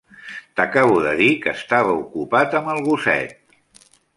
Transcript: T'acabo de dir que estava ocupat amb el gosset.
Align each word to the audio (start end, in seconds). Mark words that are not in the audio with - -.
T'acabo 0.59 0.95
de 1.03 1.11
dir 1.19 1.27
que 1.45 1.53
estava 1.59 1.93
ocupat 1.99 2.59
amb 2.61 2.73
el 2.77 2.83
gosset. 2.89 3.39